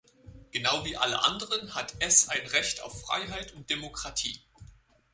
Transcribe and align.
Genau 0.49 0.83
wie 0.83 0.97
alle 0.97 1.23
anderen 1.25 1.75
hat 1.75 1.93
es 1.99 2.27
ein 2.27 2.43
Recht 2.47 2.81
auf 2.81 3.01
Freiheit 3.03 3.51
und 3.53 3.69
Demokratie. 3.69 4.41